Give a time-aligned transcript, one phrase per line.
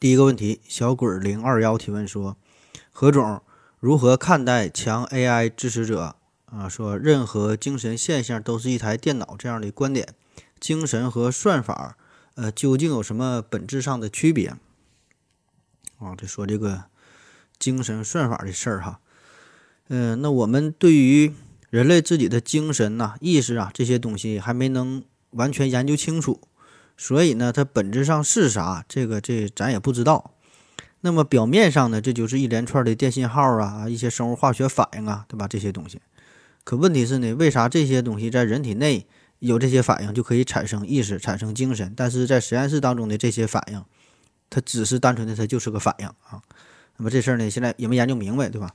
[0.00, 2.36] 第一个问题，小鬼零二幺提问说：
[2.92, 3.40] 何总
[3.80, 6.16] 如何看待强 AI 支持者
[6.46, 10.14] 啊说任何精神现象都是一台电脑这样的观点？
[10.60, 11.96] 精神和算法，
[12.34, 14.56] 呃，究竟有什么本质上的区别？
[15.98, 16.84] 啊，这说这个
[17.58, 19.00] 精神算法的事儿哈。
[19.88, 21.32] 嗯，那我们对于
[21.70, 26.40] 人类自己的精神呐、意识啊这些东西还没能完全研究清楚，
[26.96, 30.32] 所以呢，它本质上是啥，这个这咱也不知道。
[31.00, 35.46] 那么表面上呢，这就是一连串的电信号啊，一些生物化学反应啊，对吧？
[35.46, 36.00] 这些东西。
[36.64, 39.06] 可问题是呢，为啥这些东西在人体内
[39.38, 43.84] 有这些反应就可以产生意识、产生精神，但是在实验室当中的这些反应，
[44.48, 46.40] 它只是单纯的它就是个反应啊？
[46.96, 48.70] 那么这事儿呢，现在也没研究明白，对吧？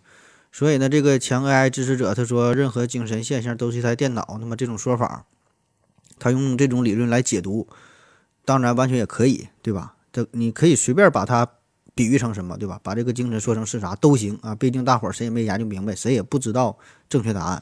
[0.52, 4.38] 所以呢，这个强 AI 支持者他说，任何精神现象都是一台电脑。
[4.40, 5.26] 那么这种说法，
[6.20, 7.68] 他用这种理论来解读，
[8.50, 9.94] 当然完全也可以，对吧？
[10.12, 11.48] 这你可以随便把它
[11.94, 12.80] 比喻成什么，对吧？
[12.82, 14.56] 把这个精神说成是啥都行啊。
[14.56, 17.62] 毕竟大伙儿谁也没研究明白，谁也不知道正确答案。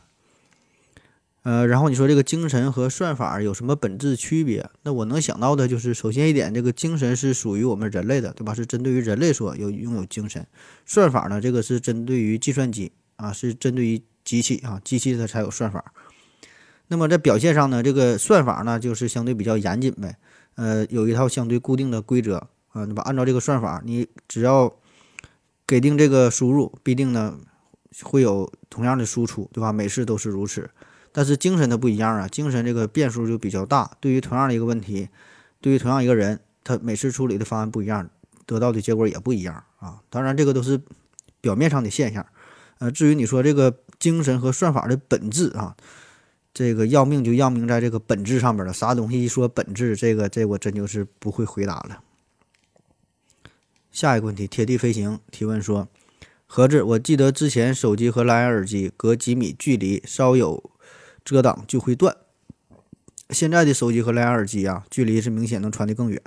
[1.44, 4.70] 呃，然后你说这个精神和算法有什么本质区别？
[4.84, 8.54] 那我能想到的就是，首先一点，这个精神是属于我们人类的，对吧？
[8.54, 10.48] 是针对于人类所有拥有精神。
[10.86, 15.92] 算法呢，这个是针对于计算机啊，是针对于机器啊，机器它才有算法。
[16.88, 20.16] 那么在表现上呢，这个算法呢，就是相对比较严谨呗，
[20.58, 23.04] 呃，有一套相对固定的规则啊，对吧？
[23.04, 24.74] 按照这个算法，你只要
[25.66, 27.38] 给定这个输入，必定呢
[28.02, 29.72] 会有同样的输出，对吧？
[29.72, 30.70] 每次都是如此。
[31.12, 33.92] 但是精神它不一样啊，精神这个变数就比较大。
[34.00, 35.10] 对于同样的一个问题，
[35.62, 38.10] 对于同样一个人，他每次处理的方案不一样，
[38.46, 40.02] 得到的结果也不一样啊。
[40.10, 40.82] 当然，这个都是
[41.40, 42.26] 表面上的现象。
[42.80, 45.76] 呃，至于你说这个精神和算法的本质啊，
[46.58, 48.74] 这个要命就要命在这个本质上面了。
[48.74, 52.02] 啥东西一说本质，这个这我真就是不会回答了。
[53.92, 55.88] 下一个问题，贴地飞行提问说：
[56.48, 60.72] 盒子，我记得之前手机和蓝牙耳机隔几米距离稍有。
[61.24, 62.16] 遮挡就会断。
[63.32, 66.20] 现在的手机和蓝牙耳机啊，距离是明显能传得更远。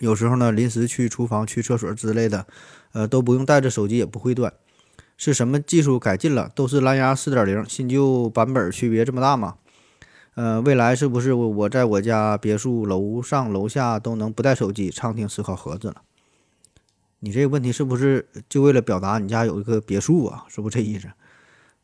[0.00, 2.44] 有时候呢，临时去厨房、去厕所之类的，
[2.90, 4.52] 呃，都不用带着手机也不会断。
[5.24, 6.50] 是什么技术改进了？
[6.52, 9.54] 都是蓝牙四点零，新旧版本区别这么大吗？
[10.34, 16.02] 呃，未来是不是我我在我家别墅楼上楼下都能不带手机畅听思考盒子了？
[17.20, 20.44] 你这个问题是不是就为了表达你家有一个别墅啊？
[20.48, 21.06] 是不是这意思？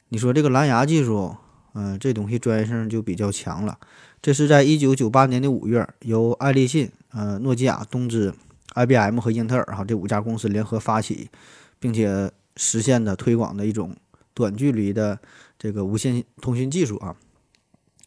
[0.09, 1.37] 你说这个蓝牙技术？
[1.75, 3.79] 嗯，这东西专业性就比较强了。
[4.21, 8.35] 这是在一九九八年的五月，由爱立信、呃、诺基亚、东芝、
[8.75, 11.31] IBM 和英特尔哈这五家公司联合发起，
[11.79, 13.97] 并且实现的推广的一种
[14.35, 15.19] 短距离的
[15.59, 17.17] 这个无线通讯技术啊。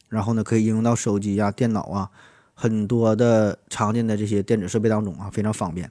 [0.09, 2.11] 然后呢，可以应用到手机啊、电脑啊
[2.53, 5.89] 很多的常见的这些电子设备当中啊，非常方便。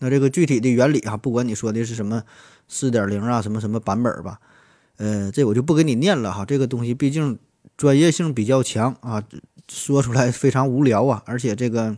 [0.00, 2.22] 那这个具体的原理啊，不管你说的是什么
[2.68, 4.38] 四点零啊，什么什么版本吧。
[4.98, 7.38] 呃，这我就不给你念了哈，这个东西毕竟
[7.76, 9.24] 专业性比较强啊，
[9.68, 11.96] 说出来非常无聊啊，而且这个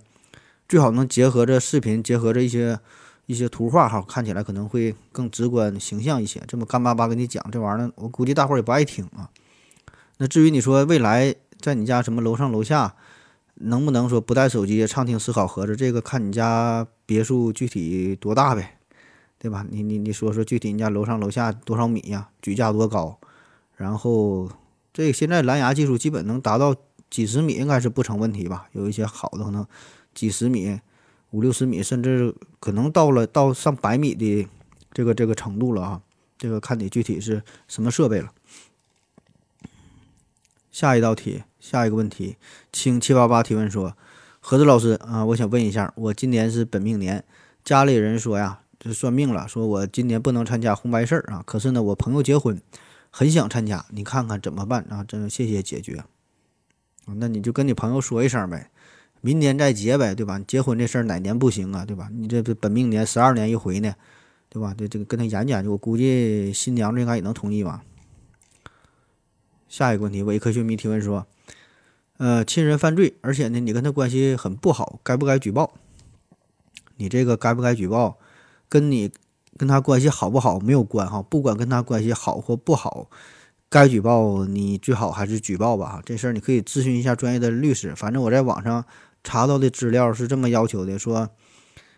[0.69, 2.78] 最好能结合着视频，结合着一些
[3.30, 6.42] 一些图画哈，看起来可能会更直观形象一些。
[6.48, 9.30] 这么干巴巴跟你讲这玩意儿，我估计大伙儿也不爱听啊。
[10.18, 12.94] 那至于你说未来在你家什么楼上楼下
[13.54, 18.76] 能不能说不带手机畅听思考盒子，这个看你家别墅具体多大呗。
[19.42, 19.64] 对吧？
[19.70, 22.28] 你你你说说具体，你家楼上楼下多少米呀？
[22.42, 23.18] 举架多高？
[23.74, 24.50] 然后
[24.92, 26.76] 这现在蓝牙技术基本能达到
[27.09, 28.66] 几十米，应该是不成问题吧？
[28.72, 29.66] 有一些好的可能
[30.12, 30.78] 几十米、
[31.30, 34.48] 五六十米，甚至可能到了到上百米的
[34.92, 36.03] 这个这个程度了啊！
[36.38, 38.32] 这个看你具体是什么设备了。
[40.71, 42.36] 下一道题，下一个问题，
[42.72, 43.97] 请七八八提问说：
[44.41, 47.24] 何子老师啊，我想问一下，我今年是本命年，
[47.65, 48.60] 家里人说呀。
[48.83, 51.42] 这算命了，说我今年不能参加红白事儿啊。
[51.44, 52.59] 可是呢，我朋友结婚，
[53.10, 55.04] 很想参加，你看看怎么办啊？
[55.04, 56.03] 真谢谢解决。
[57.04, 58.70] 那你就跟你朋友说一声呗，
[59.21, 60.39] 明年再结呗，对吧？
[60.47, 62.09] 结婚这事儿哪年不行啊，对吧？
[62.13, 63.95] 你这本命年十二年一回呢，
[64.49, 64.75] 对吧？
[64.77, 67.83] 这这个跟他研究研究，我估计新娘子应该也能同意吧。
[69.69, 71.27] 下一个问题，伪科学迷提问说，
[72.17, 75.75] 呃，亲人犯罪，而且呢，你跟他关系很不好，该不该举报？
[76.97, 78.19] 你这个该不该举报，
[78.69, 79.11] 跟你
[79.57, 81.22] 跟他关系好不好没有关哈。
[81.22, 83.09] 不管跟他关系好或不好，
[83.69, 86.03] 该举报你最好还是举报吧。
[86.05, 87.95] 这事儿你可以咨询一下专业的律师。
[87.95, 88.84] 反正我在网上
[89.22, 91.31] 查到的资料是这么要求的，说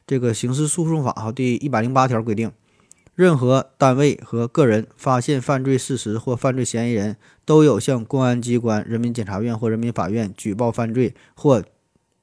[0.07, 2.53] 这个刑事诉讼法哈第一百零八条规定。
[3.15, 11.63] 任何单位和个人发现犯罪事实或犯罪嫌疑人，都有向公安机关、人民检察院或人民法院举报犯罪或，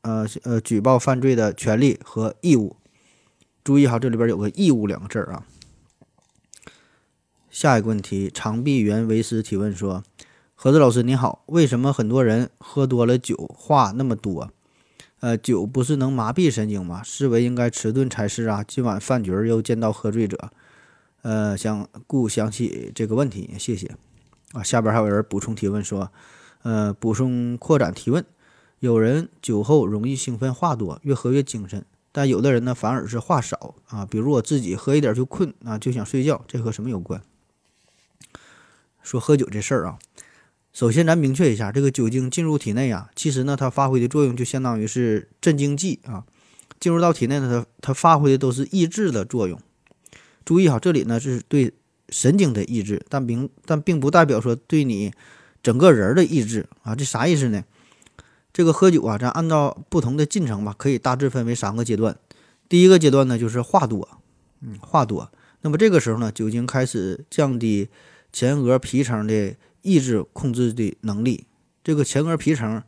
[0.02, 2.76] 呃呃举报犯罪的权利和义务。
[3.64, 5.46] 注意哈，这里边有个“义务”两个字啊。
[7.52, 10.04] 下一个问题，长臂猿为师提问说
[10.56, 14.52] ：“何子老师你好，为什么很多人喝多了酒话那么多？
[15.20, 17.02] 呃，酒不是能麻痹神经吗？
[17.04, 18.64] 思维应该迟钝才是啊。
[18.68, 20.52] 今晚饭局又见到喝醉者。”
[21.22, 23.94] 呃，想故想起这个问题，谢谢
[24.54, 24.64] 啊。
[24.64, 26.10] 下边还有人补充提问说，
[26.62, 28.24] 呃，补充扩展提问，
[28.80, 31.84] 有人酒后容易兴奋话多，越喝越精神，
[32.14, 34.06] 但有的人呢反而是话少啊。
[34.06, 37.22] 比如我自己喝一点就困啊，就想睡觉，这和什么有关？
[39.04, 40.00] 说喝酒这事儿啊，
[40.80, 46.24] 首先咱明确一下，这个酒精进入体内啊，其实呢它发挥的作用就相当于是镇静剂啊，
[46.80, 49.60] 进入到体内呢，它它发挥的都是抑制的作用。
[50.46, 51.74] 注意哈，这里呢是对
[52.08, 55.12] 神经的抑制，但并但并不代表说对你
[55.62, 56.96] 整个人的抑制啊。
[56.96, 57.62] 这啥意思呢？
[58.54, 62.18] 这个喝酒啊，咱按照不同的进程吧，可以大致分为三个阶段。
[62.70, 64.08] 第一个阶段呢，就是话多，
[64.62, 65.30] 嗯，话多。
[65.60, 67.90] 那么这个时候呢，酒精开始降低
[68.32, 71.46] 前额皮层的抑制控制的能力。
[71.84, 72.82] 这个前额皮层，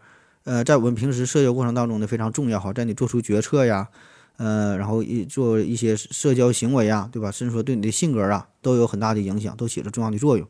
[0.44, 3.90] 呃，在我们平时社交过程当中呢非常重要哈，在你做出决策呀。
[4.38, 7.30] 呃，然后一做一些社交行为啊，对吧？
[7.30, 10.48] 甚至说对你的性格啊，都有很大的影响，都起了重要的作用。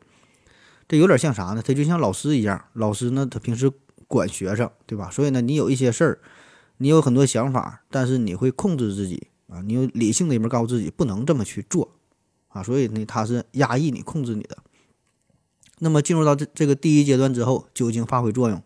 [0.88, 1.61] 这有点像啥呢？
[1.61, 3.69] 他就像老师一样，老师呢，他平时
[4.07, 5.09] 管学生，对吧？
[5.11, 6.19] 所以呢，你有一些事儿，
[6.77, 11.93] 你有很多想法，但是你会控制自己啊，你有理性的一面告诉自己不能这么去做
[12.47, 14.57] 啊，所以呢，他是压抑你、控制你的。
[15.83, 18.62] 那么进入到这这个第一阶段之后，酒精发挥作用。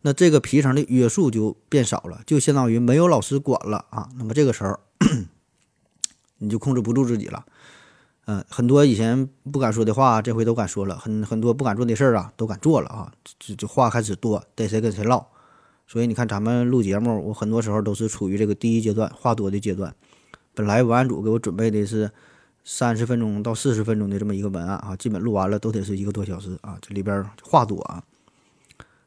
[0.00, 4.08] 那这个皮层的约束就变少了，就相当于没有老师管了啊。
[4.16, 4.78] 那么这个时候，
[6.38, 7.44] 你就控制不住自己了。
[8.26, 13.12] 嗯，很多以前不敢说的话，这回都敢说了；很很多不敢做的事儿啊，都敢做了啊。
[13.38, 15.26] 这这话开始多，逮谁跟谁唠。
[15.86, 19.94] 所以你看，咱们录节目，我很多时候都是处于这个第一阶段，话多的阶段。
[20.54, 22.10] 本来文案组给我准备的是
[22.70, 26.76] 三十分钟到四十分钟的这么一个文案啊，基本录完了都得是一个多小时啊。
[26.82, 28.04] 这里边话多啊。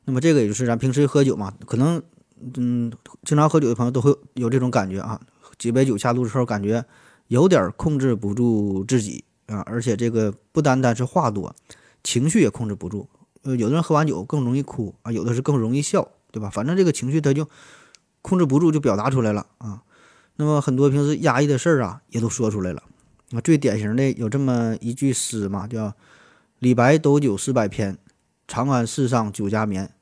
[0.06, 2.02] 那么这个也就是咱平时喝酒嘛，可能
[2.56, 2.92] 嗯，
[3.24, 5.22] 经常喝酒的朋友都会有这种感觉啊，
[5.60, 6.84] 几杯酒下肚之后，感觉
[7.28, 11.56] 有点控制不住自己啊，而且这个不单单是话多，
[12.04, 13.08] 情绪也控制不住。
[13.44, 16.50] 呃，有的人喝完酒更容易哭啊，有的是更容易笑，对吧？
[16.50, 17.48] 反正这个情绪他就
[18.24, 19.84] 控制不住，就表达出来了啊。
[20.38, 22.82] 那么很多平时压抑的事儿啊，也都说出来了。
[23.34, 25.96] 啊，最典型的有这么一句诗嘛，叫
[26.60, 27.98] “李白斗酒诗百篇”。
[28.48, 29.94] 长安市上酒家眠，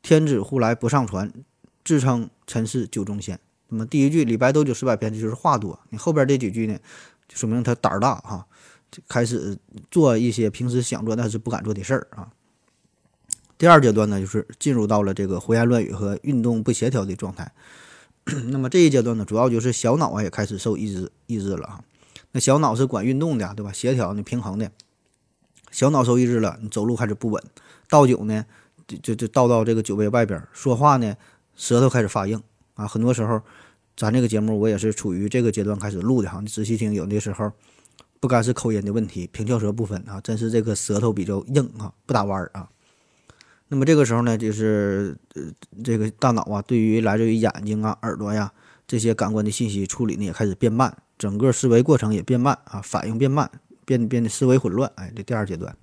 [0.00, 1.32] 天子呼来不上船，
[1.84, 3.36] 自称臣是酒中仙。
[3.66, 5.80] 那么第一句李白斗酒诗百篇，就是话多。
[5.90, 6.78] 你后边这几句呢，
[7.26, 8.46] 就说明他胆儿大哈，
[8.92, 9.58] 就开始
[9.90, 12.30] 做一些平时想做但是不敢做的事儿啊。
[13.58, 17.50] 第二阶段呢，就是进入到了这个胡言乱语和运动不协调的状态。
[18.52, 21.84] 那么这一阶段呢，主要就是小脑啊也开始受抑制抑制了啊。
[22.36, 23.72] 那小脑是管运动的，对吧？
[23.72, 24.70] 协调你，平衡的。
[25.70, 27.42] 小脑受抑制了，你走路开始不稳。
[27.88, 28.44] 倒酒呢，
[28.86, 30.46] 就就就倒到这个酒杯外边。
[30.52, 31.16] 说话呢，
[31.54, 32.42] 舌头开始发硬
[32.74, 32.86] 啊。
[32.86, 33.40] 很多时候，
[33.96, 36.38] 咱这个节目我也是处于这个阶段开始录的哈。
[36.42, 37.50] 你仔细听，有的时候
[38.20, 42.68] 不该是口音的问题，平翘舌不分啊，真是这个舌头比较硬啊，不打弯儿啊。
[43.68, 45.16] 那么这个时候呢，就是
[45.82, 48.52] 这个大脑啊，对于来自于眼睛啊、耳朵呀
[48.86, 53.50] 这些感官的信息处理呢，也开始变慢，整个思维过程也变慢啊，反应变慢，
[53.84, 54.90] 变变得思维混乱。
[54.96, 55.76] 哎，这第二阶段。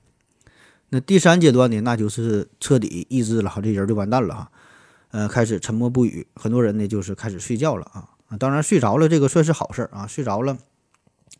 [0.89, 4.51] 那第三阶段呢，那就是彻底抑制了哈，这人就完蛋了哈，
[5.09, 10.55] 呃，开始沉默不语，很多人呢就是开始睡觉了啊，当然睡着了这个算是好事啊，睡着了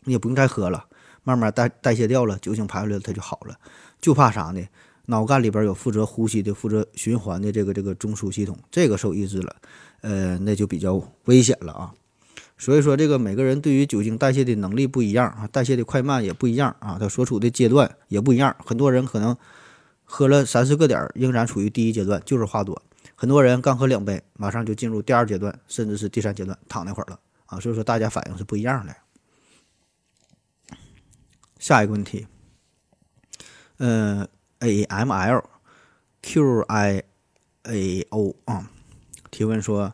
[0.02, 0.86] 你也不用再喝了，
[1.22, 3.56] 慢慢代代谢掉了，酒精排出来它就好了，
[4.00, 4.60] 就怕啥呢？
[5.06, 9.54] 脑干里边有负责呼吸的、负责循环的这个这个中枢系统，这个受抑制了，
[10.00, 11.94] 呃，那就比较危险了啊。
[12.56, 18.56] 所以说，这个每个人对于酒精代谢的能力不一样啊，代谢的快慢也不一样啊，他所处的阶段也不一样。
[18.64, 19.36] 很多人可能
[20.04, 22.74] 喝了三四个点，仍然处于第一阶段，就是话多；
[23.16, 27.58] 很多人刚喝两杯，马上就进入第二阶段，甚至是第三阶段，躺那会儿了啊。
[27.58, 28.94] 所以说，大家反应是不一样的。
[31.58, 32.26] 下一个问题，
[33.78, 34.28] 呃
[34.60, 35.44] ，A M L
[36.22, 37.02] Q I
[37.64, 38.70] A O 啊，
[39.32, 39.92] 提问说。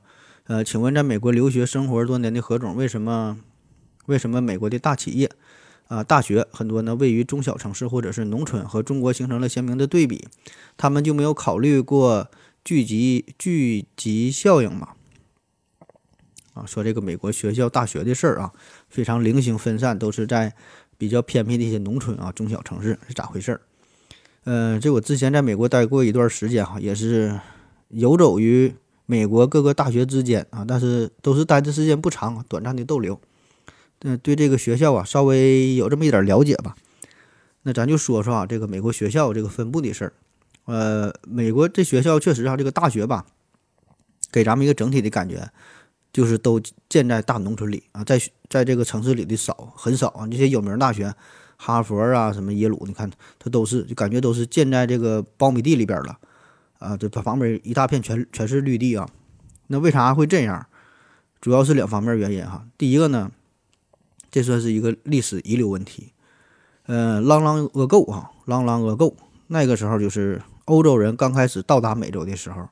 [0.51, 3.39] 呃，请问在美国留学生活多年的何总，为什么
[4.07, 5.31] 为什么美国的大企业
[5.87, 10.27] 啊大学很多呢位于中小城市或者是农村，和中国形成了鲜明的对比？
[10.77, 12.29] 他们就没有考虑过
[12.65, 14.89] 聚集聚集效应吗？
[16.55, 18.53] 啊，说这个美国学校大学的事儿啊，
[18.89, 20.53] 非常零星分散，都是在
[20.99, 23.61] 比较偏僻的一些农村啊、中小城市是咋回事儿？
[24.47, 27.39] 嗯，这我之前在美国待过一段时间哈，也是
[27.91, 28.75] 游走于
[29.11, 33.21] 美国各个大学之间啊，但是都是待的时间不长，短暂的逗留。
[34.03, 36.77] 嗯，对这个学校啊，稍微有这么一点了解吧。
[37.63, 40.13] 那咱就说说啊，这个美国学校这个分布的事儿。
[40.67, 43.27] 呃，美国这学校确实啊，这个大学吧，
[44.31, 45.51] 给咱们一个整体的感觉。
[46.13, 50.25] 就是都建在大农村里啊，在在这个城市里的少很少啊。
[50.29, 51.13] 这些有名大学，
[51.57, 56.17] 哈佛啊，什么耶鲁，你看它都是就感觉都是建在这个苞米地里边了
[56.81, 56.97] 啊。
[56.97, 59.09] 这旁边一大片全全是绿地啊。
[59.69, 60.67] 那为啥会这样？
[61.41, 62.67] 主要是两方面原因哈。
[62.77, 63.31] 第一个呢，
[64.31, 66.13] 这算是一个历史遗留问题。
[66.87, 69.15] 呃，long long ago 啊，long long ago，
[69.47, 72.69] 那个时候就是欧洲人刚开始到达美洲的时候，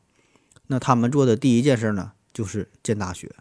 [0.66, 2.12] 那他们做的第一件事呢？
[2.30, 3.34] 就是建大学，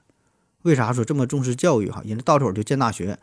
[0.62, 2.02] 为啥说这么重视教育哈？
[2.06, 3.20] 人家到手就建大学，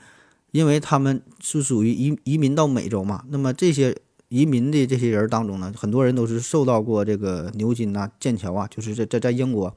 [0.50, 3.24] 因为他们是属于移移民到美洲嘛。
[3.28, 3.96] 那么这些
[4.28, 9.74] 移民的这些人当中呢，很多人都是受到过这个牛津呐、剑桥啊，就是在在在英国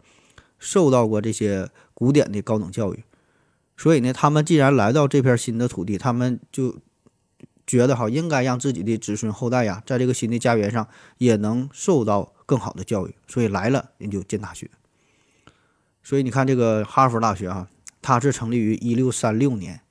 [0.57, 3.03] 受到过这些古典的高等教育。
[3.75, 6.77] 所以呢，他们既然来到这片新的土地，他们就
[7.67, 10.87] 觉得哈，应该让自己的子孙后代呀，在这个新的家园上
[11.19, 13.13] 也能受到更好的教育。
[13.27, 14.71] 所以来了，人就建大学。
[16.01, 17.67] 所以你看，这个哈佛大学啊，
[18.01, 19.81] 它是成立于一六三六年，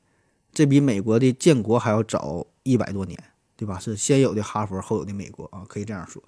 [0.53, 3.23] 这比美国的建国还要早一百多年，
[3.57, 3.79] 对吧？
[3.79, 6.23] 是先有的哈佛，后有的美国啊，可以这样说。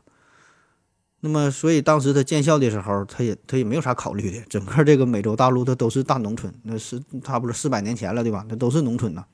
[1.20, 8.46] 那么，所以当时他建校的时候，他也他也没有啥考虑的，整个这个美洲大陆它都是大农村，那是差不多四百年前了，对吧？
[8.48, 9.24] 那都是农村呢。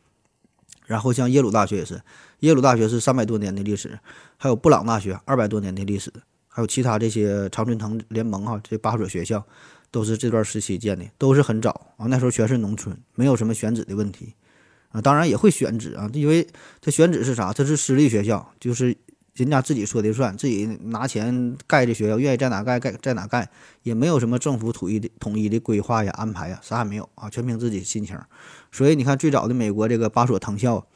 [0.87, 2.03] 然后像耶鲁大学也是，
[2.41, 3.99] 耶鲁大学是三百多年的历史，
[4.37, 6.13] 还有布朗大学二百多年的历史，
[6.49, 9.45] 还有其他这些常春藤联盟哈这八所学校。
[9.91, 12.07] 都是这段时期建的，都是很早啊。
[12.07, 14.35] 那时候全是农村，没有什么选址的问题
[14.95, 15.03] 啊。
[15.03, 16.49] 当然也会选址啊，因为
[16.81, 17.53] 他选址是啥？
[17.53, 18.97] 它是私立学校，就是
[19.35, 23.51] 人家自己说的算，自己拿钱盖的学校，愿意在哪盖盖在哪盖，
[23.83, 28.17] 也没有什么政府统一的统一的规划呀、安排呀，啥也没有啊，全凭自己心情。
[28.71, 30.87] 所以你看，最早的美国这个八所藤校，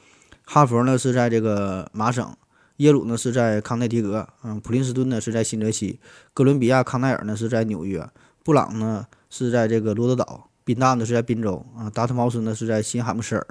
[0.45, 2.37] 哈佛呢是在这个麻省，
[2.76, 5.99] 耶鲁呢是在康奈狄格，嗯，普林斯顿呢是在新泽西，
[6.33, 8.09] 哥伦比亚康奈尔呢是在纽约。
[8.45, 13.47] 布朗呢是在这个罗德岛，宾大呢是在宾州啊，达特茅斯呢是在新罕布什尔。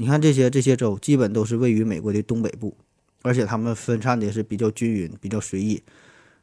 [0.00, 2.76] 你看这些这些州基本都是位于美国的东北部，
[3.22, 5.82] 而且他们分散的是比较均匀、比较随意。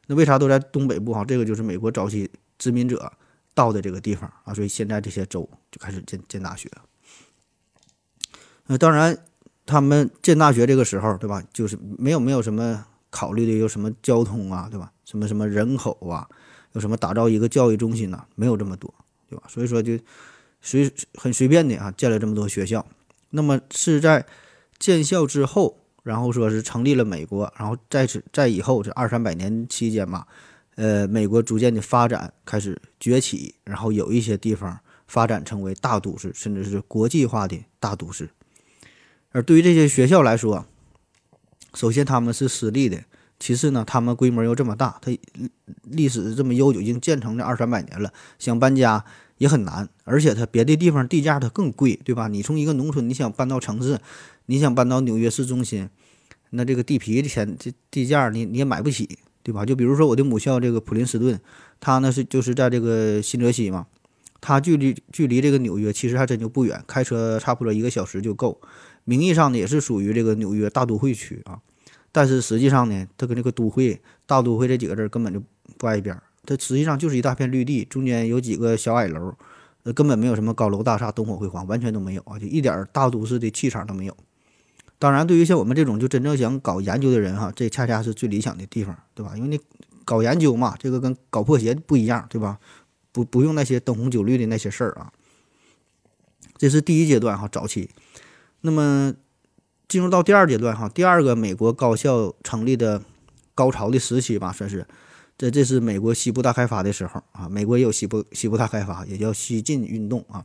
[0.06, 1.24] 那为啥都在东北部哈？
[1.24, 3.10] 这个就是美国早期殖民者
[3.54, 6.70] 到的这个地方啊，所以现在这些州就开始建建大学。
[8.66, 9.16] 那当然，
[9.64, 11.42] 他们建大学这个时候，对吧？
[11.50, 14.92] 就是没有没有什么考虑的，有什么交通啊，对吧？
[15.06, 16.28] 什么什么人口啊？
[16.74, 18.22] 有什么打造一个教育中心呢？
[18.34, 18.92] 没有这么多，
[19.30, 19.44] 对吧？
[19.48, 19.98] 所以说就
[20.60, 22.86] 随很随便的啊，建了这么多学校。
[23.36, 24.24] 那么是在
[24.78, 30.26] 建校之后，然后说是成立了美国，然后在此在以后这二三百年期间嘛，
[30.76, 38.30] 呃，美国逐渐的发展开始崛起，然后有一些地方发展成为大都市，甚至是国际化的大都市。
[39.32, 40.64] 而对于这些学校来说，
[41.74, 43.04] 首先他们是私立的。
[43.38, 45.16] 其次呢，他们规模又这么大，它
[45.82, 49.04] 历史这么悠久，已经建成这二三百年了，想搬家
[49.38, 49.88] 也很难。
[50.04, 52.28] 而且它别的地方地价它更贵，对吧？
[52.28, 53.98] 你从一个农村你想搬到城市，
[54.46, 55.88] 你想搬到纽约市中心，
[56.50, 59.66] 那这个地皮的钱这地价你你也买不起，对吧？
[59.66, 61.38] 就比如说我的母校这个普林斯顿，
[61.78, 63.86] 它呢是就是在这个新泽西嘛，
[64.40, 68.60] 它距离距离这个纽约其实还真就不远，开车差不多一个小时就够。
[69.04, 71.60] 名义上呢也是属于这个纽约大都会区啊。
[72.16, 75.42] 但是实际上呢，它跟这个都会、大都会这几个字根本就
[75.76, 76.22] 不挨边儿。
[76.46, 79.34] 它实际上就是一大片绿地，中间有几个小矮楼，
[79.82, 84.16] 呃，根本没有什么高楼大厦、灯火辉煌，完全都没有啊，就一点大都市的气场都没有。
[84.98, 89.34] 当然，对于像我们这种就真正想搞研究的人哈，这恰恰是最理想的地方，对吧？
[89.36, 89.60] 因为你
[90.06, 92.58] 搞研究嘛，这个跟搞破鞋不一样，对吧？
[93.12, 95.12] 不不用那些灯红酒绿的那些事儿啊。
[96.56, 97.90] 这是第一阶段哈，早期。
[98.62, 99.14] 那么。
[99.88, 103.00] 进入到第二阶段哈，第二个美国高校成立的
[103.54, 104.86] 高潮的时期吧，算是
[105.38, 107.48] 这这是美国西部大开发的时候啊。
[107.48, 110.44] 美国也有西部西部大开发，也叫西进运动啊。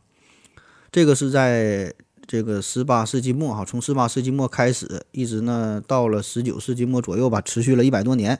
[0.91, 1.93] 这个是在
[2.27, 8.39] 这个十八世纪末哈，从十八世纪末开始，一直呢到了十九世纪末左右吧，持续了一百多年。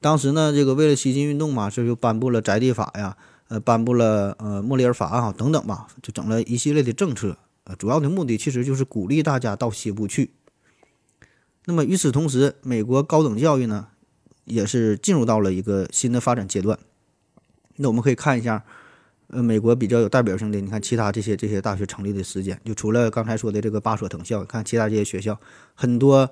[0.00, 3.16] 当时呢，这个为了西进运动嘛，这就颁布了宅地法呀，
[3.48, 7.36] 呃，颁布了呃莫里尔法案哈等等吧，就整了一系列的政策。
[7.76, 10.32] 主要的目的其实就是鼓励大家到西部去。
[11.66, 13.88] 那么与此同时，美国高等教育呢，
[14.44, 16.78] 也是进入到了一个新的发展阶段。
[17.76, 18.64] 那我们可以看一下，
[19.28, 25.38] 呃，美国比较有代表性的，你看其他这些这些大学成立的时间，就除了刚才说的这个八所藤校，看其他这些学校，
[25.74, 26.30] 很多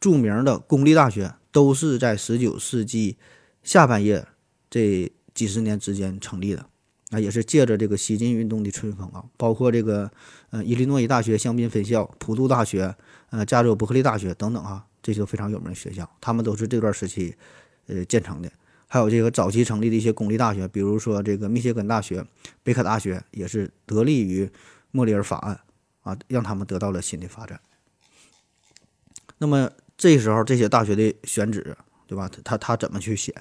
[0.00, 3.16] 著名的公立大学都是在十九世纪
[3.62, 4.26] 下半叶
[4.70, 6.66] 这几十年之间成立的。
[7.10, 10.10] 啊，也是借着这个西进运动的春风啊，包括这个
[10.50, 12.94] 呃伊利诺伊大学香槟分校、普渡大学、
[13.30, 17.34] 呃加州伯克利大学等等啊，这些非常有名的学校，他们都是这段时期
[17.86, 18.50] 呃建成的。
[18.86, 22.24] 还有这个早期成立的一些公立大学，比如说这个密歇根大学、
[22.62, 24.50] 北卡大学，也是得力于
[24.90, 25.60] 莫里尔法案
[26.02, 27.60] 啊，让他们得到了新的发展。
[29.36, 32.30] 那么这时候这些大学的选址，对吧？
[32.42, 33.34] 他他怎么去选？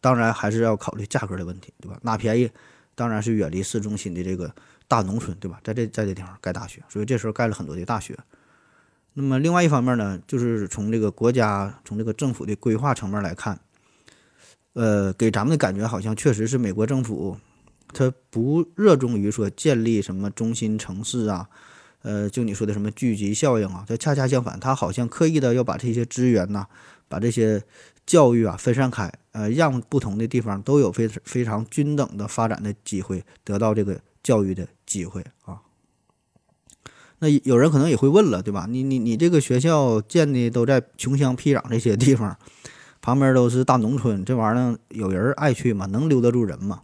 [0.00, 1.98] 当然还是要考虑价格的问题，对吧？
[2.02, 2.50] 哪便宜？
[2.94, 4.54] 当然是远离市中心的这个
[4.86, 5.60] 大农村，对吧？
[5.64, 8.16] 在这在这地方盖大学，所以这时候盖了很多的大学。
[9.14, 13.58] 那么另外一方面呢，就是从这个国家、从这个政府的规划层面来看，
[14.74, 17.38] 呃，给咱们的感觉好像确实是美国政府
[17.92, 21.48] 它不热衷于说建立什么中心城市啊，
[22.02, 26.66] 呃，就你说的什么聚集效应啊，它恰恰相反，它好像刻意的要把这些资源呐，
[27.08, 27.62] 把这些。
[28.04, 35.62] 教育啊，分散开，呃，让不同的地方都有非非常均等的发展的机会，得到这个教育的机会啊。
[37.20, 38.66] 那有人可能也会问了，对吧？
[38.68, 42.36] 你你你这个学校建的都在穷乡僻壤这些地方，
[43.00, 45.86] 旁边都是大农村，这玩意儿有人爱去吗？
[45.86, 46.82] 能留得住人吗？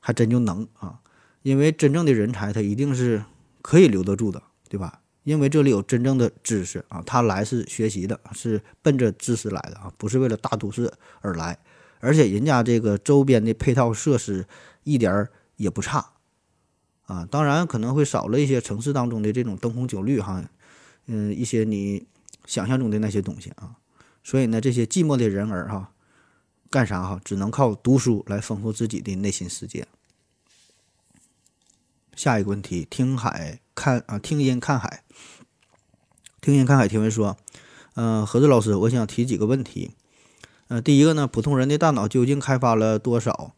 [0.00, 0.98] 还真就能啊，
[1.42, 3.24] 因为真正的人才他一定是
[3.62, 5.00] 可以留得住的，对吧？
[5.26, 11.58] 因为这里有真正的知识啊，他来是学习的，是奔着知识来的啊，不是为了大都市而来。
[11.98, 14.46] 而且人家这个周边的配套设施
[14.84, 16.12] 一点儿也不差
[17.06, 20.48] 啊，当然可能会少了一些城市当中的这种灯红酒绿哈，
[21.06, 22.06] 嗯，一些你
[22.44, 23.74] 想象中的那些东西啊。
[24.22, 25.90] 所以呢，这些寂寞的人儿哈，
[26.70, 27.20] 干啥哈？
[27.24, 29.88] 只能靠读书来丰富自己的内心世界。
[32.14, 35.04] 下一个问题，听海看啊，听音看海。
[36.40, 37.36] 听音看海提问说
[37.94, 39.90] ：“嗯，何子老师，我想提几个问题。
[40.68, 43.52] 呃，第一个呢，普通人的大脑究竟开发了多少？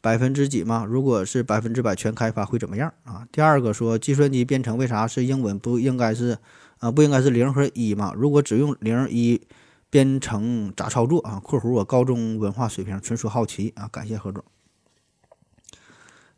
[0.00, 0.86] 百分之几吗？
[0.88, 3.26] 如果是百分之百全开发会怎么样啊？
[3.32, 5.58] 第二个说，计算机编程为啥是英文？
[5.58, 6.38] 不应该是
[6.78, 6.92] 啊？
[6.92, 8.12] 不应该是零和一吗？
[8.16, 9.42] 如果只用零一
[9.90, 14.44] 编程咋操作啊？（括弧我高中文化水平，纯属好奇啊。）感谢何总。”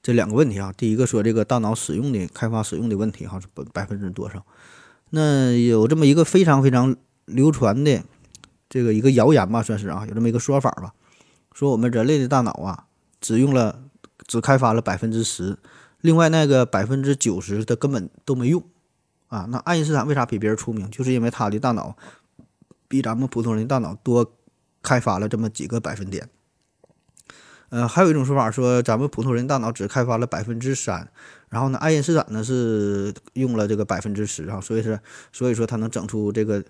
[0.06, 4.46] 这两个问题啊，第一个说这个大脑使用的开发使用的问题哈，是百百分之多少？
[5.10, 8.04] 那有这么一个非常非常流传的
[8.68, 10.94] 这个一个谣言吧，算是啊，有这么一个说法吧，
[11.52, 12.84] 说我们人类的大脑啊，
[13.20, 13.82] 只用了
[14.28, 15.58] 只开发了百分之十，
[16.02, 18.62] 另外那个百分之九十的根本都没用
[19.26, 19.48] 啊。
[19.50, 20.88] 那爱因斯坦为啥比别人出名？
[20.88, 21.96] 就是因为他的大脑
[22.86, 24.36] 比咱们普通人的大脑多
[24.84, 26.30] 开发了这么几个百分点。
[27.68, 31.08] 呃，还有一种说法说，咱们普通人大脑只开发了百分之三，
[31.48, 35.00] 然后呢，爱因斯坦呢是用了这个百分之十啊，所以是
[35.32, 36.62] 所以说他能整出这个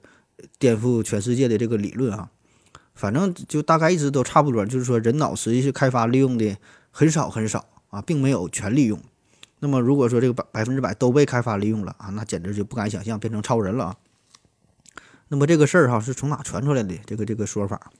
[0.58, 2.30] 颠覆全世界的这个理论啊。
[2.94, 6.56] 反正就大概一直都差不多，就是说人脑实际是开发利用的
[6.90, 8.98] 很少很少啊，并没有全利用。
[9.58, 13.96] 那么如果说这个百百分之百都被开发利用了啊，那简直就不敢想象变成超人了啊。
[15.28, 16.94] 那么这个事儿哈是从哪传出来的？
[17.04, 17.90] 这个这个说法？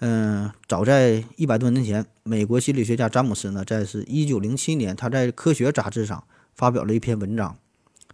[0.00, 7.58] 嗯，早在一百多年前，美国心理学家詹姆斯呢，在是一九零七年，他在《科学》杂志上发表了一篇文章，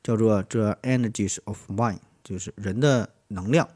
[0.02, 1.94] 叫做《The Energies of Mind》，
[2.24, 3.68] 就是人的能量。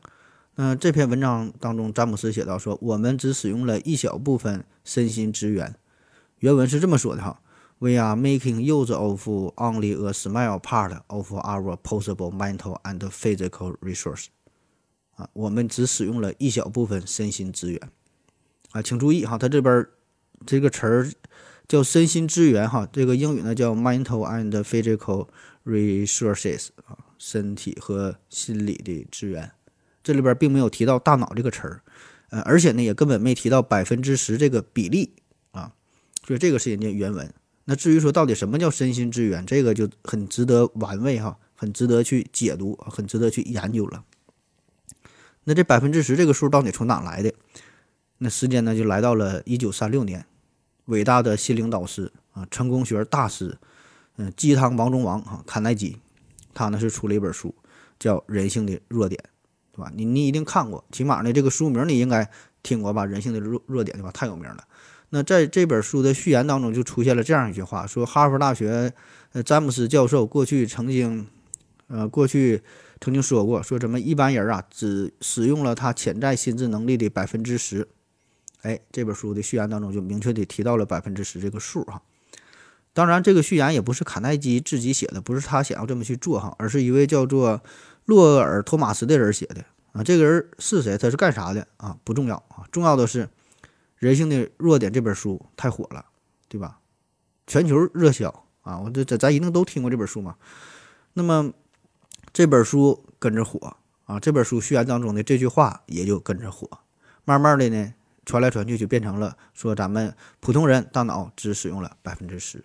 [0.57, 5.77] 那这篇文章当中，詹姆斯写道说：“我们只使用了一小部分身心资源。”
[6.40, 7.40] 原文是这么说的哈
[7.79, 14.27] ：“We are making use of only a small part of our possible mental and physical resource。”
[15.14, 17.81] 啊，我们只使用了一小部分身心资源。
[18.72, 19.87] 啊，请注意哈，它这边
[20.46, 21.11] 这个词儿
[21.66, 25.28] 叫身心资源哈，这个英语呢叫 mental and physical
[25.64, 29.50] resources 啊，身体和心理的资源。
[30.02, 31.83] 这里边并没有提到大脑这个词儿，
[32.30, 35.14] 呃，而且呢也根本没提到百分之十这个比例
[35.50, 35.72] 啊，
[36.26, 37.33] 所以这个是人家原文。
[37.66, 44.04] 那至于说到底什么叫身心资源，这个就很值得玩味哈，很值得去解读，很值得去研究了。
[45.44, 47.33] 那这百分之十这个数到底从哪来的？
[48.22, 50.26] 那时间呢，就来到了一九三六年，
[50.85, 53.56] 伟大的心灵导师啊，成功学大师，
[54.18, 55.96] 嗯，鸡汤王中王啊，卡耐基，
[56.52, 57.54] 他呢是出了一本书，
[57.98, 59.18] 叫《人性的弱点》，
[59.74, 59.90] 对吧？
[59.94, 62.30] 你你一定看过，起码呢这个书名你应该
[62.62, 64.11] 听过吧，《人性的弱弱点》，对吧？
[64.12, 64.62] 太有名了。
[65.09, 68.92] 那在这本书的序言当中就出现了这样一句话，说哈佛大学
[69.33, 71.26] 呃詹姆斯教授过去曾经，
[71.88, 72.61] 呃过去
[73.00, 77.88] 曾经说过，说咱们一般人啊只使用了他潜在心智能力的百分之十。
[78.62, 82.03] 哎，这本书的序言当中就明确的提到了百分之十这个数哈。
[82.92, 87.62] 当然，这个序言也不是卡耐基自己写的，不是他想要这么去做哈，而是一位叫做
[88.05, 90.03] 洛尔·托马斯的人写的啊。
[90.03, 90.99] 这个人是谁？
[90.99, 91.96] 他是干啥的啊？
[92.05, 93.25] 不重要啊，重要的是
[93.96, 96.05] 《人性的弱点》这本书太火了，
[96.49, 96.79] 对吧？
[97.46, 98.79] 全球热销啊！
[98.79, 100.37] 我这这咱一定都听过这本书嘛。
[101.14, 101.53] 那么
[102.33, 106.68] 这本书跟着火啊，这本书序言当中的这句话也就跟着火，
[107.25, 107.94] 慢慢的呢，
[108.30, 112.64] 传来传去就变成了说咱们普通人大脑只使用了百分之十。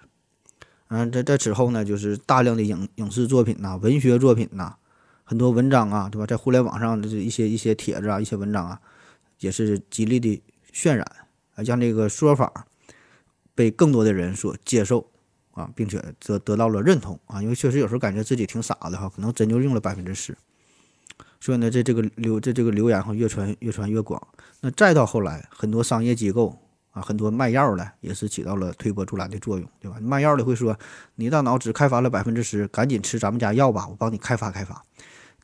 [0.89, 4.75] 嗯，在在此后呢，就是大量的影影视作品呐、文学作品呐，
[5.23, 6.27] 很多文章啊，对吧？
[6.27, 8.79] 在互联网上的这一些一些帖子啊、一些文章啊，
[9.39, 10.39] 也是极力的
[10.71, 11.01] 渲染
[11.55, 12.67] 啊，让这个说法
[13.55, 15.09] 被更多的人所接受
[15.53, 17.41] 啊，并且得得到了认同啊。
[17.41, 20.37] 因为确实有时候感觉自己挺傻的哈，可能真就用了百分之十，
[21.45, 24.19] 所以呢，这这个流这这个流言哈越传越传越广。
[24.61, 26.57] 那再到后来，很多商业机构。
[26.89, 29.97] 啊，很多卖药的也是起到了推波助澜的作用，对吧？
[29.99, 30.73] 卖药的会说，
[31.15, 34.81] 你大脑只开发了百分之十，赶紧吃咱们家药吧，我帮你开发开发。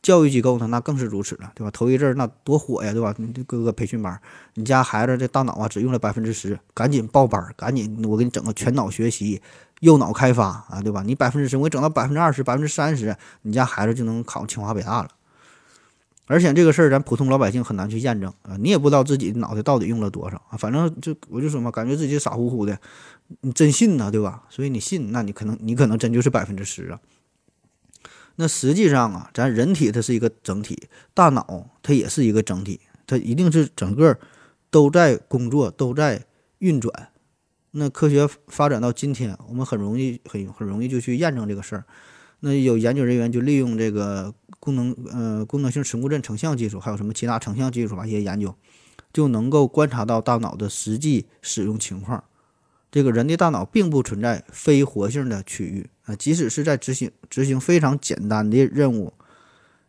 [0.02, 1.70] 教育机构呢，那更是如此了，对吧？
[1.72, 3.14] 头一阵儿那多火呀，对吧？
[3.18, 4.18] 你各个培训班，
[4.54, 9.42] 你家孩子这大脑啊只用了百分之十，赶紧报班，赶紧我给你整个全脑学习、
[9.82, 11.04] 右脑开发啊，对吧？
[11.06, 15.10] 你百分之十，我给整到百分之二十、百分之三十，你家孩子就能考清华北大了。
[16.32, 20.56] 而且这个事儿，咱普通老百姓很难去验证啊，你也不知道自己脑袋到底用了多少啊。
[20.56, 22.80] 反正就我就说嘛，感觉自己傻乎乎的，
[23.42, 24.46] 你真信呢，对吧？
[24.50, 27.02] 所以你信，那你可能你可能真就是百分之十啊。
[28.38, 34.18] 那实际上啊，咱人体它是一个整体，大脑它也是一个整体，它一定是整个
[34.70, 36.24] 都在工作，都在
[36.60, 37.10] 运转。
[37.72, 41.84] 那科学发展到今天，我们很容易很很容易就去验证这个事儿。
[42.44, 48.56] 那有研究人员就利用这个功能呃功能性磁共振成像技术，还有什么其他成像技术吧，一些研究
[49.14, 52.24] 就能够观察到大脑的实际使用情况。
[52.92, 59.14] 这个人的大脑并不存在非活性的区域啊，即使是在执行执行非常简单的任务，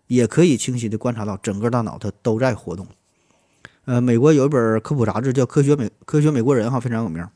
[0.06, 2.86] 也可以清晰的观察到整个大脑它都在活动。
[3.86, 7.26] 呃，美国有一本科普杂志叫《科学美科学美国人》哈，非常有名。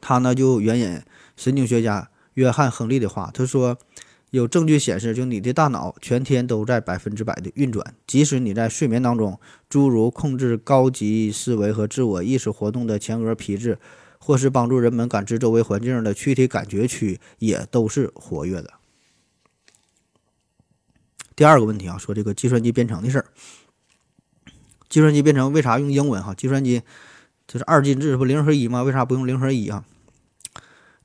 [0.00, 1.00] 他呢就援引
[1.36, 3.78] 神经学家约翰亨利的话，他说。
[4.36, 13.78] 有证据显示，就你的大脑全天都在百分之百的运转，即使你在睡眠当中，诸如控制高级思维和自我意识活动的前额皮质，
[14.18, 18.70] 或是帮助人们感知周围环境的躯体感觉区，也都是活跃的。
[21.36, 23.26] 第二个问题啊，说这个计算机编程的事儿。
[24.88, 26.20] 计算机编程为啥用英文？
[26.20, 26.82] 哈，计算机
[27.46, 28.82] 就是二进制，不零和一吗？
[28.82, 29.84] 为啥不用零和一啊？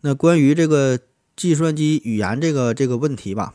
[0.01, 0.99] 那关于这个。
[1.39, 3.54] 计算机语言这个这个问题吧，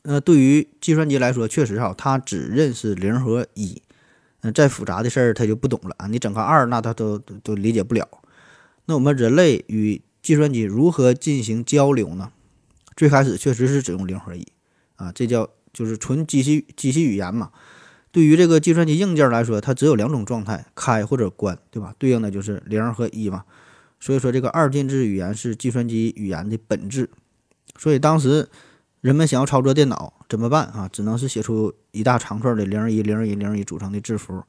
[0.00, 3.82] 呃，对于计算机来说，确实哈，它只认识零和一，
[4.40, 6.06] 嗯，再复杂的事儿它就不懂了啊。
[6.06, 8.08] 你整个二，那它都都理解不了。
[8.86, 12.32] 那我们人类与计算机如何进行交流呢？
[12.96, 14.46] 最开始确实是只用零和一
[14.96, 17.50] 啊，这叫就是纯机器机器语言嘛。
[18.10, 21.94] 对于这个计算机硬件来说，它只有两种状态，开或者关，对吧？
[21.98, 23.44] 对应的就是零和一嘛。
[24.04, 27.08] 所以说，这个二进制语言是计算机语言的本质。
[27.78, 28.50] 所以当时
[29.00, 30.86] 人们想要操作电脑怎么办啊？
[30.92, 34.42] 只能是写出一大长串的零一零一零一组成的字符，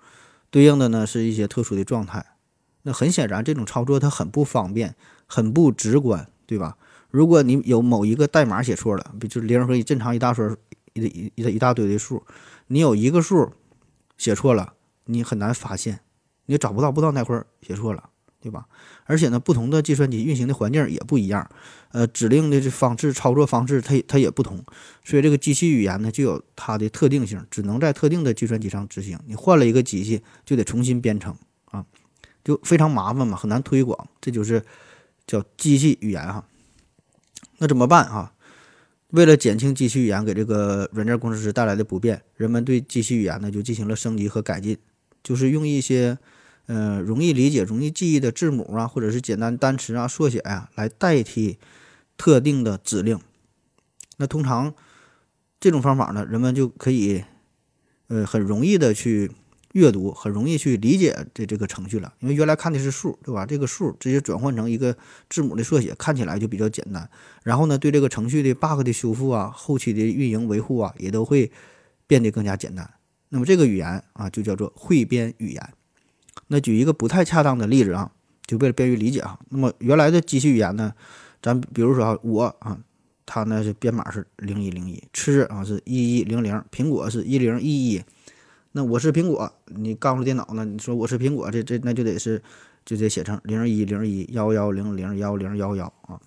[0.52, 2.34] 对应的呢是一些特殊的状态。
[2.82, 4.94] 那很显然，这种操作它很不方便，
[5.26, 6.76] 很不直观，对吧？
[7.10, 10.54] 如果你有某一个代码写错了，比如零和一正常一大串
[10.92, 12.22] 一一一一大堆的数，
[12.68, 13.54] 你有一个数
[14.18, 14.74] 写错了，
[15.06, 16.02] 你很难发现，
[16.48, 18.10] 你找不到，不知道哪块写错了。
[18.46, 18.68] 对吧？
[19.06, 21.50] 而且呢，不同的计算机运行的环境也不一样，
[21.92, 24.64] 呃，指令的这方式、操作方式，它它也不同，
[25.04, 29.20] 所以这个机器语言呢，就有它的特定性，只能在特定的计算机上执行。
[29.26, 31.36] 你换了一个机器，就得重新编程
[31.72, 31.84] 啊，
[32.44, 34.08] 就非常麻烦嘛，很难推广。
[34.22, 34.64] 这就是
[35.26, 36.46] 叫机器语言哈。
[37.58, 38.32] 那怎么办啊？
[39.10, 44.78] 为了减轻机器语言给这个软件工程师带来的不便，人们对机器语言呢就进行了升级和改进，
[45.24, 46.20] 就是用一些。
[46.68, 51.60] 呃，容易理解、容易记忆的字母啊，或者是简单单词啊、缩写呀，来代替
[52.18, 53.20] 特定的指令。
[54.18, 54.74] 那通常
[55.60, 57.24] 这种方法呢，人们就可以
[58.08, 59.32] 呃很容易的去
[59.74, 62.14] 阅读，很容易去理解这这个程序了。
[62.20, 63.46] 因为原来看的是数，对吧？
[63.46, 64.98] 这个数直接转换成一个
[65.30, 67.10] 字母的缩写，看起来就比较简单。
[67.44, 71.52] 然后呢，对这个程序的 bug 的修复啊，后期的运营维护啊，也都会
[72.08, 72.90] 变得更加简单。
[73.30, 75.74] 那么这个语言啊，就叫做汇编语言。
[76.48, 78.12] 那举一个不太恰当的例子啊，
[78.46, 79.40] 就为了便于理解啊。
[79.50, 80.94] 那么原来的机器语言呢，
[81.42, 82.78] 咱比如说啊，我啊，
[83.26, 88.04] 它呢是编码是零一零一，吃啊是一一零零，苹果是一零一一。
[88.74, 90.66] 那我是苹果，你告诉电脑呢？
[90.66, 92.42] 你说我是苹果，这这那就得是
[92.86, 96.20] 就得写成零一零一幺幺零零幺零幺幺啊，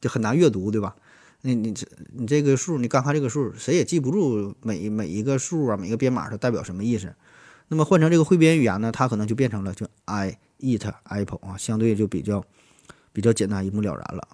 [0.00, 0.96] 就很难阅读，对吧？
[1.42, 7.14] 那你这你这个数，你刚看这个数，谁也记不住每每一个数啊，每个编码它代表什么意思。
[7.68, 12.44] 那么换成这个汇编语言呢，它可能就变成了就 I eat apple 啊，相对就比较
[13.12, 14.28] 比较简单一目了然了。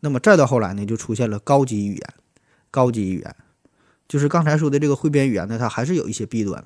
[0.00, 2.14] 那么再到后来呢，就出现了高级语言，
[2.70, 3.36] 高级语言。
[4.08, 6.64] 就是刚才说的这个汇编语言呢，它还是有一些弊端，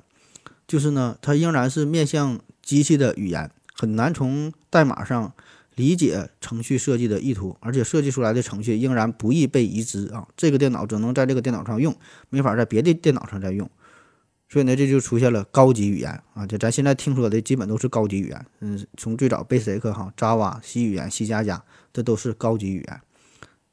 [0.67, 5.33] 就是呢，它仍然是面向机器的语言，很难从代码上
[5.75, 10.27] 理解程序设计的意图，而且设计出来的程序仍然不易被移植啊。
[10.35, 11.95] 这个电脑只能在这个电脑上用，
[12.29, 13.69] 没法在别的电脑上再用，
[14.55, 16.47] 所以呢，这就出现了高级语言啊。
[16.47, 23.01] 就咱现在听说的基本都是高级语言，嗯，从最早 Basic 哈、Java、C 语言、C 加加，这都是高级语言。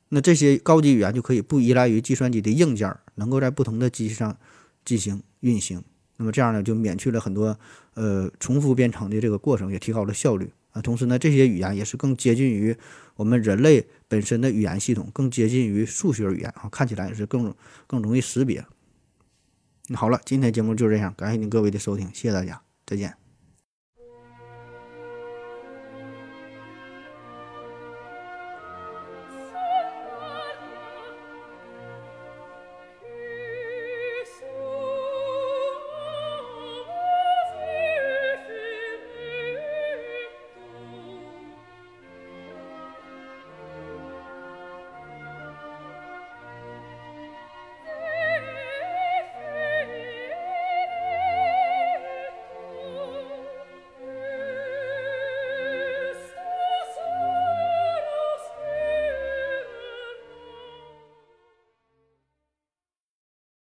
[0.09, 4.37] 那这些高级语言就可以不依赖于计算机的硬件，能够在不同的机器上
[4.85, 5.85] 进行运行。
[6.16, 7.57] 那么这样呢，就免去了很多
[7.95, 10.83] 呃重复编程的这个过程，也提高了效率啊。
[10.83, 12.77] 同时呢，这些语言也是更接近于
[13.14, 17.55] 我们人类本身的语言系统，更接近于数学语言啊，看起来也是更
[17.87, 18.64] 更容易识别。
[19.88, 23.21] 那好了，今天节目就这样，感谢您各位的收听，谢谢大家，再见。